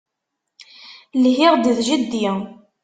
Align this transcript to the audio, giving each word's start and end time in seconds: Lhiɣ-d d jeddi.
Lhiɣ-d 1.23 1.65
d 1.75 1.77
jeddi. 1.87 2.27